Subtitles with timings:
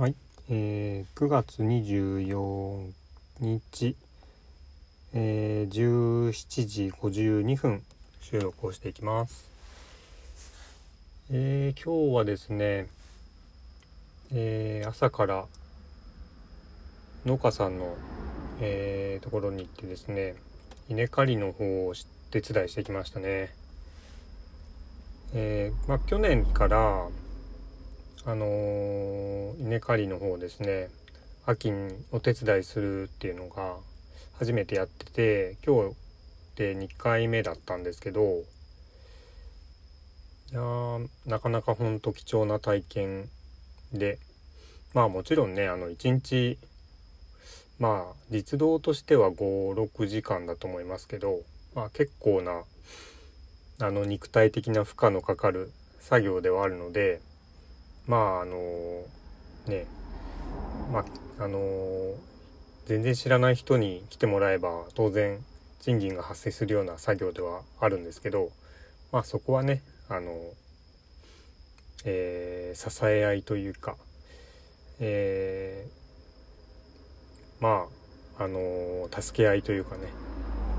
[0.00, 0.14] はい、
[0.48, 2.90] えー、9月24
[3.40, 3.96] 日、
[5.12, 7.82] えー、17時52分
[8.22, 9.50] 収録をしていきます。
[11.30, 12.86] えー、今日はですね、
[14.32, 15.44] えー、朝から
[17.26, 17.94] 農家さんの、
[18.62, 20.34] えー、ところに行ってですね
[20.88, 21.92] 稲刈りの方を
[22.30, 23.54] 手伝いしてきましたね。
[25.34, 27.06] えーまあ、去年から
[28.26, 30.90] あの稲刈りの方ですね。
[31.46, 33.76] 秋にお手伝いするっていうのが
[34.38, 35.96] 初めてやってて今日
[36.54, 38.42] で2回目だったんですけど
[40.52, 40.60] いや
[41.26, 43.28] なかなかほんと貴重な体験
[43.92, 44.18] で
[44.92, 46.58] まあもちろんねあの1日
[47.78, 51.40] まあ実動としては56時間だと思いますけど、
[51.74, 52.64] まあ、結構な
[53.80, 57.22] あの肉体的な負荷のかかる作業ではあるので
[58.10, 58.56] まああの
[59.68, 59.86] ね
[60.92, 61.04] ま
[61.38, 62.16] ああの
[62.86, 65.38] 全然知らない人に来てもらえば当然
[65.78, 68.50] 賃金が発生するような作業ではあるんですけど
[69.12, 70.32] まあそこはねあの、
[72.04, 73.96] えー支え合いというか、
[75.00, 77.86] えーま
[78.38, 80.08] ああの助け合いというかね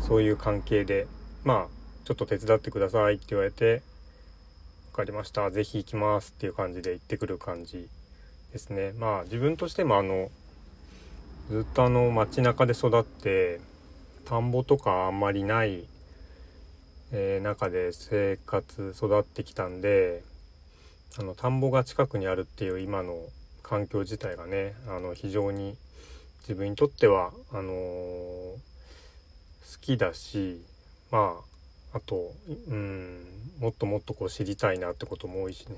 [0.00, 1.06] そういう関係で
[1.44, 1.68] まあ
[2.04, 3.82] ちょっと手伝ってくださいって言われて
[4.92, 5.50] かりました。
[5.50, 7.88] 是非行きますっていう感じで行ってくる感じ
[8.52, 8.92] ですね。
[8.98, 10.30] まあ自分としてもあの
[11.50, 13.60] ずっとあの街中で育って
[14.26, 15.86] 田んぼとかあんまりない、
[17.10, 20.22] えー中で生活育ってきたんで
[21.18, 23.18] あの田んぼが近くにあるっていう今の
[23.62, 25.76] 環境自体がねあの非常に
[26.42, 28.58] 自分にとってはあのー好
[29.80, 30.60] きだし
[31.10, 31.51] まあ
[31.92, 32.32] あと
[32.68, 33.26] うん
[33.58, 35.76] もっともっとこう知りたいなってことも多いしね。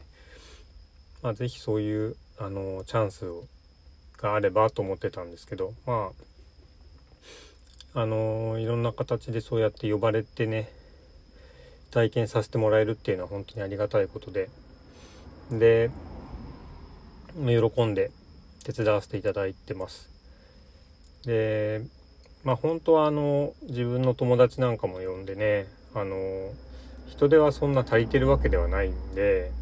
[1.23, 3.25] まあ是非そういうあのチャンス
[4.19, 6.11] があればと思ってたんですけどま
[7.95, 10.71] ああのいろんな形でそうやって呼ばれてね
[11.91, 14.51] 体験させてもらえるっていうのは本当にありがたいことで。
[15.51, 15.91] で
[17.35, 18.11] 喜んで
[18.65, 20.09] 手伝わせていただいてます。
[21.25, 21.83] で
[22.45, 26.53] まあ本当はあの自分の友達なんかも呼んでねあの
[27.07, 29.53] 人手はそんな足りてるわけではないんで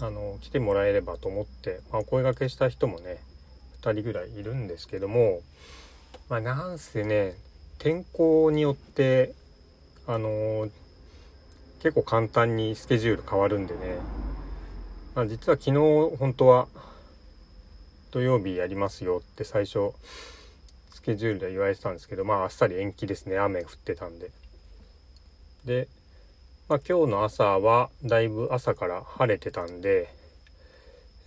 [0.00, 3.18] あの来てもらえればと思って、まあ、お声がけした人もね
[3.82, 5.40] 2人ぐらいいるんですけども
[6.28, 7.34] まあなんせね
[7.78, 9.34] 天候によって
[10.06, 10.68] あの
[11.82, 13.80] 結構簡単にスケジュール変わるんでね、
[15.14, 16.68] まあ、実は昨日本当は
[18.12, 19.92] 土曜日やりますよって最初
[20.90, 23.38] スケジュールで言われてたんですけどまああっさり延期ですね。
[23.38, 24.30] 雨降ってたんで。
[25.64, 25.88] で、
[26.68, 30.08] まあ、今日の朝はだいぶ朝から晴れてたんで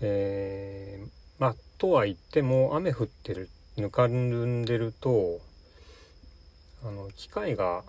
[0.02, 1.08] えー
[1.40, 5.40] まあとは言っても雨降ってるぬかるんでると
[6.84, 7.84] あの機械が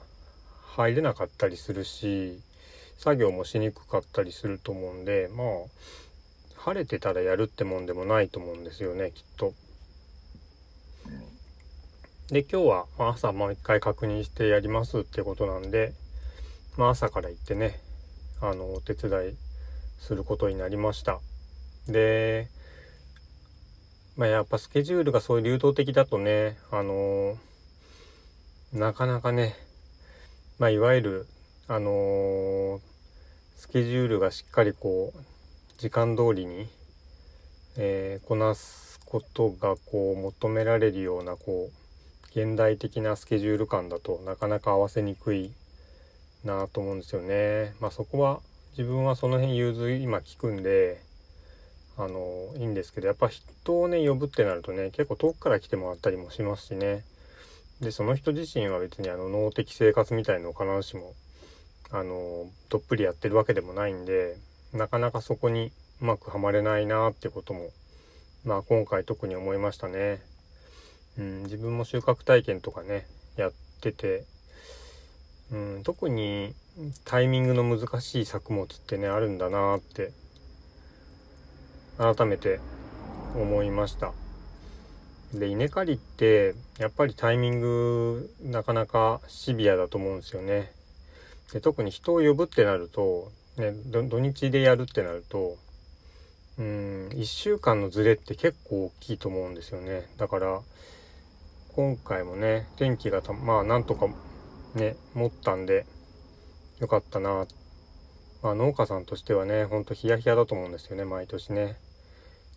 [0.77, 2.41] 入れなかったりするし
[2.99, 5.47] 作業もしにくかったりすると思うんでまあ
[6.57, 9.55] 晴れてたらやるってもんでもないと思うんですよねきっと。
[12.29, 15.93] で今日は朝もう一回確認してやりますってことなんで、
[16.77, 17.81] まあ、朝から行ってね
[18.41, 19.37] あのお手伝い
[19.99, 21.21] することになりました。
[21.89, 22.49] で、
[24.17, 27.37] まあ、やっぱスケジュールがそういう流動的だとねあの
[28.73, 29.55] なかなかね、
[30.59, 31.27] まあ、いわゆる
[31.69, 32.81] あの
[33.57, 35.21] スケジュールがしっかりこう
[35.79, 36.69] 時間通りに、
[37.77, 45.53] えーこなすことがこう求められるようなこう現代的なスケジュール感だとなかなか合わせにくい
[46.47, 47.75] なと思うんですよね。
[47.81, 48.41] まあそこは
[48.79, 51.03] 自分はその辺融通今聞くんで
[51.99, 57.05] あのいいんですけどやっぱ人をね呼ぶってなるとね結構遠くから来てもらったりもしますしね。
[57.81, 61.13] でその人自身は別にあの脳的生活みたいのを必ずしも
[61.91, 64.37] あのどっぷりやってるわけでもないんで
[64.73, 67.71] なかなかそこにうまくはまれないなってことも
[68.45, 70.21] まあ今回特に思いましたね。
[71.19, 73.07] うん、自分も収穫体験とかね
[73.37, 74.25] やってて、
[75.53, 76.55] うん、特に
[77.05, 80.13] タイミングの難しい作物ってねあるんだなって
[81.99, 82.61] 改めて
[83.35, 84.13] 思いました。
[85.33, 90.73] で稲刈りってやっぱりタイミングなかなかシビアだと思うんですよね。
[91.53, 95.57] で特に人を呼ぶってなると、ね、土日でやるってなると
[96.59, 100.09] うん1週間のズレって結構大きいと思うんですよね。
[100.17, 100.61] だから
[101.75, 104.09] 今回もね天気がたまあなんとか
[104.77, 105.87] ね持ったんで
[106.81, 107.47] よかったな。
[108.43, 111.77] まあ農家さんとしてはねほんとヒヤヒヤだと思うんですよね毎年ね。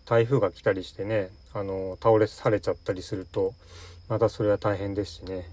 [0.05, 3.53] 台風が来たりしてねあの倒れされちゃったりすると
[4.07, 5.45] またそれは大変ですしね。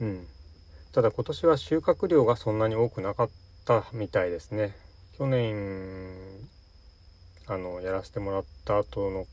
[0.00, 0.26] うん。
[0.92, 3.30] ただ今年は収穫量がそんなに多くなかっ
[3.64, 4.76] たみたいですね。
[5.18, 6.46] 去年
[7.46, 9.26] あのやらせてもらった後の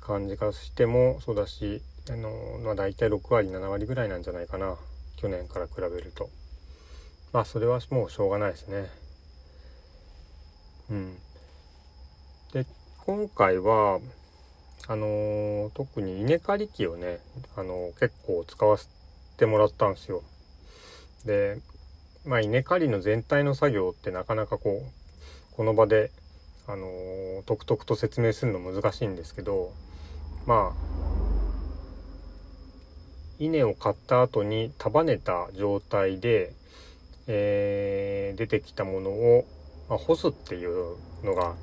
[0.00, 4.76] 感じがしてもそうだしあの、まあ、大体6割7割ぐらいなんじゃないかな。
[5.20, 6.28] 去年から比べると。
[7.32, 8.86] まあそれはもうしょうがないですね。
[10.90, 11.16] うん。
[12.52, 12.66] で
[13.06, 14.00] 今回は
[14.88, 17.20] あの、特に稲刈り機をね、
[17.56, 18.88] あの、結構使わせ
[19.36, 20.22] てもらったんですよ。
[21.24, 21.58] で
[22.24, 26.10] まあ稲刈りの全体の作業ってなかなかこうこの場で
[26.66, 29.72] あのー、とくとくと説明するの難しいんですけど
[30.46, 31.09] まあ
[33.40, 36.52] 稲を買った後に束ねた状態で、
[37.26, 39.46] えー、出てきたものを、
[39.88, 41.54] まあ、干すっていうのが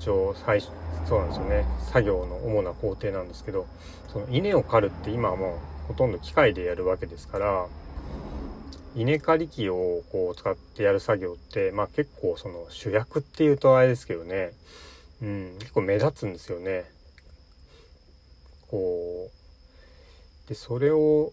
[0.00, 0.72] 一応最初
[1.08, 3.66] そうなんですよね作業の主な工程なんですけど
[4.12, 7.66] その稲を刈るって今はもうほとんど機械でやるわけですから
[8.94, 14.52] 稲刈り機をこう使ってやる作業って、まあ、結構その主役っていうとあれですけどね、
[15.22, 16.84] うん、結構目立つんですよね。
[18.68, 19.41] こう
[20.52, 21.32] でそれを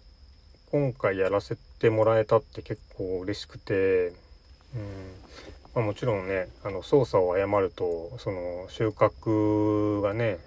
[0.71, 3.73] 今回やらせてもらえたって結構嬉しくて、
[4.07, 4.13] うん。
[5.75, 10.39] まあ、もちろんねあの操作を誤るとその収穫がね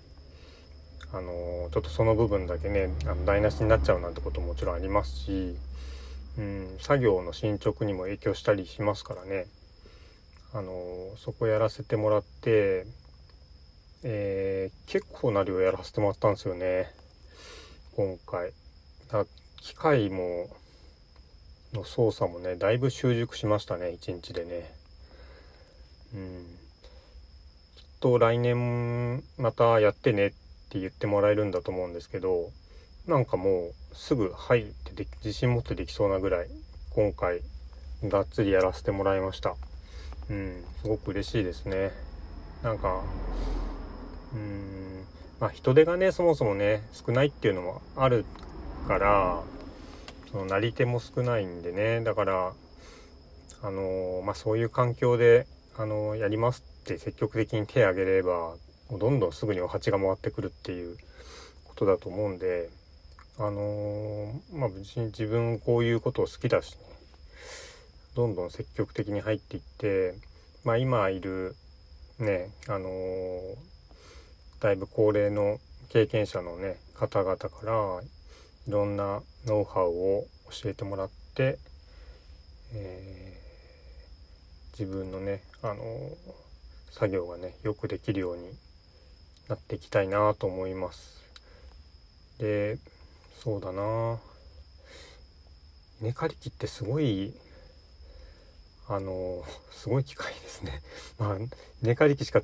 [1.13, 5.55] あのちょっとその部分だけねあの台無しになっちゃうなんてことももちろんありますし、
[6.39, 9.47] うん、作業の進捗にも影響したりしますからね。
[10.55, 10.73] あの
[11.19, 12.87] そこやらせてもらって
[14.03, 16.91] えー、結構な量やらせてもらったんですよね。
[17.95, 18.53] 今回。
[19.12, 19.26] だ
[19.61, 20.49] 機械も
[21.75, 24.73] の操作もねだいぶ習熟しましたね一日でね。
[26.14, 26.44] うん。
[27.76, 30.31] きっと来年またやってねっ
[30.70, 32.50] て言ってもらえるんだと思うんですけど
[33.06, 36.49] なんかもうすぐ入ってで自信持ってできそうなぐらい
[36.94, 37.41] 今回
[38.05, 39.55] がっつりやらせてもらいました。
[40.31, 41.91] うんすごく嬉しいですね。
[42.62, 43.03] なんか
[44.35, 45.05] うん
[45.38, 48.25] まあ人手がねそもそもね少ないっていうのもある
[48.87, 49.43] から
[50.31, 52.02] そのなり手も少ないんでね。
[52.02, 52.52] だから
[53.62, 55.46] あのまあそういう環境で
[55.76, 58.56] あのやりますって積極的に手を挙げれば
[58.90, 60.96] もうどんどんすぐにお鉢が回ってくるっていう
[61.64, 62.70] ことだと思うんで
[63.38, 66.79] あのまあ別に自分こういうことを好きだしね。
[68.14, 70.14] どんどん積極的に入っていって
[70.64, 71.55] まあ今いる
[72.19, 72.88] ねあの
[74.61, 75.58] だいぶ高齢の
[75.88, 78.00] 経験者のね方々から
[78.67, 80.26] いろんなノウハウを
[80.62, 81.59] 教えてもらって、
[82.75, 85.85] えー、自分のねあの
[86.91, 88.44] 作業がねよくできるように
[89.49, 91.23] なっていきたいなと思います。
[92.38, 92.79] で
[93.43, 94.19] そうだな
[96.00, 97.32] 稲刈り機ってすごい
[98.88, 100.82] あのすごい機械ですね。
[101.19, 101.38] まあ、
[101.82, 102.43] 稲刈り機しか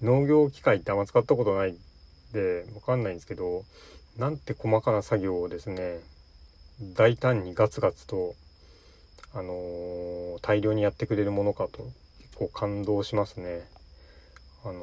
[0.00, 1.78] 農業機械ってあんま使ったことないん
[2.32, 3.64] で、わかんないんですけど、
[4.16, 6.00] なんて細かな作業をですね、
[6.94, 8.34] 大胆にガツガツと、
[9.32, 11.84] あのー、大量にやってくれるものかと、
[12.20, 13.62] 結構感動しますね。
[14.64, 14.74] あの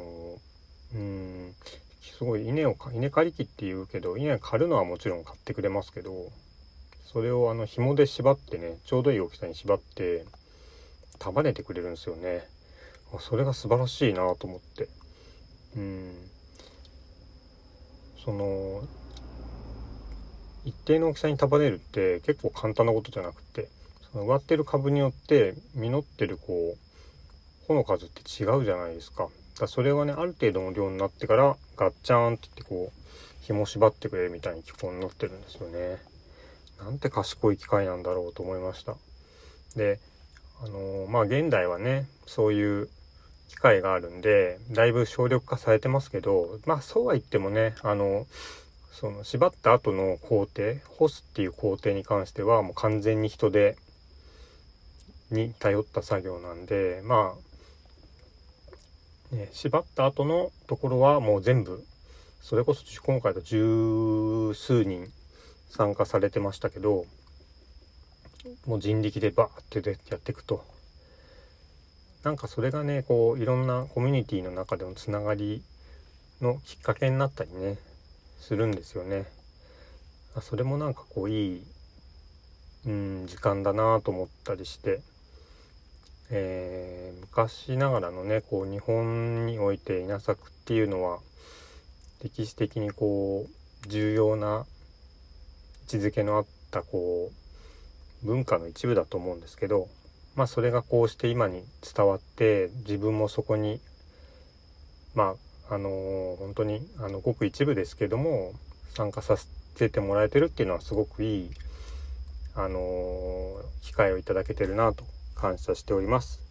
[0.93, 1.55] ー、うん、
[2.01, 6.31] すごい稲を、稲刈り機って言うけど、稲刈るのはもちろん買ってくれますけど、
[7.05, 10.25] それをあの紐で縛ってね、ちょうどいい大きさに縛って、
[11.19, 12.47] 束ねてくれるんですよね。
[13.19, 14.87] それが素晴らしいなと思って。
[15.77, 16.29] うん。
[18.23, 18.83] その
[20.65, 23.67] 一定の大きさに束ねるって結構簡単なことじゃなくて
[24.11, 29.29] その植わってる株によって実ってるこう穂の数って違うじゃないですか。
[29.59, 35.97] だそれがねある程度の量になってからガッチャーンって言ってこう紐縛ってくれるみたいに機構になってるんですよね。
[36.79, 38.95] なんて賢い機械なんだろうと思いました。
[39.75, 39.99] で
[40.63, 42.89] あのまあ現代はねそういう
[43.49, 48.25] 機械があるんでだいぶ省力化されてますけどまあそうは言ってもねあの
[48.91, 53.77] その縛った後の工程干すっていう工程に関してはもう完全に人手
[55.31, 57.33] に頼った作業なんでま
[59.31, 61.83] あ、ね、縛った後のところはもう全部
[62.41, 65.07] それこそ今回と十数人
[65.69, 67.05] 参加されてましたけど
[68.65, 70.63] もう人力でバーってやっていくと。
[72.23, 75.63] なんかそれがねこういろんなコミュニティの中でのつながり
[76.41, 77.77] のきっかけになったりね
[78.39, 79.25] するんですよね。
[80.41, 81.63] それもなんかこういい、
[82.85, 85.01] うん、時間だなと思ったりして、
[86.29, 91.19] えー、昔ながらのねこう日本において稲作っていうのは
[92.23, 94.65] 歴史的にこう重要な
[95.91, 97.31] 位置づけのあったこ
[98.23, 99.87] う文化の一部だと思うんですけど
[100.35, 101.63] まあそれがこうして今に
[101.95, 103.79] 伝わって自分もそこに
[105.15, 108.53] まああの本当にあのごく一部ですけども
[108.95, 111.49] 参加させてもらえてるっていうのはすごくいい
[112.55, 115.03] あの機会をいただけてるなと
[115.35, 116.41] 感謝しております。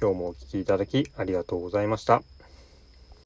[0.00, 2.35] 今日もお聴きいただきありがとうございました。